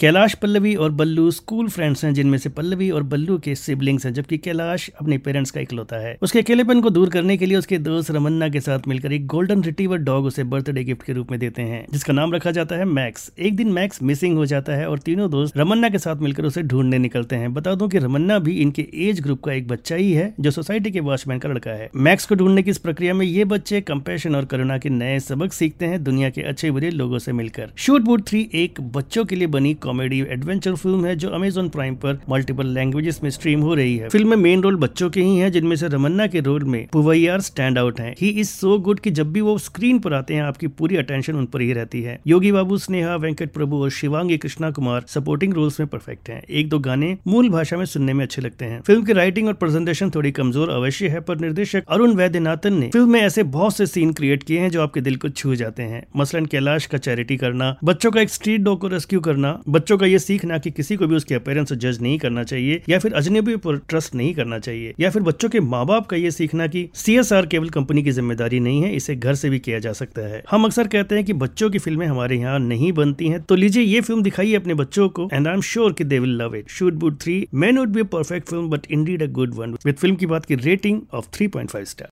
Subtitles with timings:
[0.00, 4.12] कैलाश पल्लवी और बल्लू school friends हैं, जिनमें से पल्लवी और बल्लू के सिबलिंग्स हैं,
[4.14, 7.78] जबकि कैलाश अपने पेरेंट्स का इकलौता है। उसके अकेलेपन को दूर करने के लिए उसके
[7.78, 11.38] दोस्त रमन्ना के साथ मिलकर एक गोल्डन रिटीवर डॉग उसे बर्थडे गिफ्ट के रूप में
[11.40, 14.88] देते हैं, जिसका नाम रखा जाता है मैक्स। एक दिन मैक्स मिसिंग हो जाता है
[14.88, 18.38] और तीनों दोस्त रमन्ना के साथ मिलकर उसे ढूँढने निकलते हैं। बता दो की रमन्ना
[18.38, 21.70] भी इनके एज ग्रुप का एक बच्चा ही है, जो सोसाइटी के वॉचमैन का लड़का
[21.70, 25.18] है। मैक्स को ढूँढने की इस प्रक्रिया में ये बच्चे कंपेशन और करुणा के नए
[25.20, 29.24] सबक सीखते हैं दुनिया के अच्छे बुरे लोगों से मिलकर। शूट बूट थ्री एक बच्चों
[29.24, 33.60] के लिए बनी कॉमेडी एडवेंचर फ़िल्म है जो अमेजोन प्राइम पर मल्टीपल लैंग्वेजेस में स्ट्रीम
[33.60, 36.40] हो रही है। फ़िल्म में मेन रोल बच्चों के ही है, जिनमें से रमन्ना के
[36.40, 39.98] रोल में पुवैयार स्टैंड आउट है। ही इज़ सो गुड कि जब भी वो स्क्रीन
[39.98, 43.52] पर आते हैं, आपकी पूरी अटेंशन उन पर ही रहती है। योगी बाबू, स्नेहा, वेंकट
[43.52, 47.76] प्रभु और शिवांगी कृष्णा कुमार सपोर्टिंग रोल्स में परफेक्ट है। एक दो गाने मूल भाषा
[47.76, 51.20] में सुनने में अच्छे लगते हैं। फ़िल्म की राइटिंग और प्रेजेंटेशन थोड़ी कमज़ोर अवश्य है,
[51.20, 54.82] पर निर्देशक अरुण वैद्यनाथन ने फ़िल्म में ऐसे बहुत से सीन क्रिएट किए हैं जो
[54.82, 58.60] आपके दिल को छू जाते हैं। मसलन कैलाश का चैरिटी करना, बच्चों का एक स्ट्रीट
[58.60, 61.76] डॉग को रेस्क्यू करना बच्चों का ये सीखना कि किसी को भी उसके अपेयरेंस से
[61.76, 65.48] जज नहीं करना चाहिए, या फिर अजनबी पर ट्रस्ट नहीं करना चाहिए, या फिर बच्चों
[65.48, 69.16] के माँ बाप का ये सीखना की सी केवल कंपनी की ज़िम्मेदारी नहीं है, इसे
[69.16, 72.06] घर से भी किया जा सकता है। हम अक्सर कहते हैं कि बच्चों की फ़िल्में
[72.06, 75.54] हमारे यहाँ नहीं बनती हैं तो लीजिए ये फ़िल्म दिखाइए अपने बच्चों को एंड आई
[75.54, 78.68] एम श्योर कि they will love it shoot but three may not be perfect film
[78.70, 81.84] but indeed a good one with film की बात की rating of three point five
[81.84, 82.04] star